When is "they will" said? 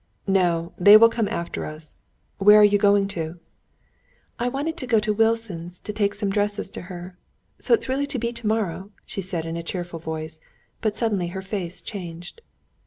0.79-1.09